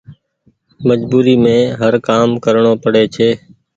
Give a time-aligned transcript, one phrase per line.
[0.87, 3.29] مجبوري مين هر ڪآم ڪرڻو پڙي ڇي۔